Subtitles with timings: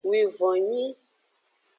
[0.09, 0.87] Wivonnyui.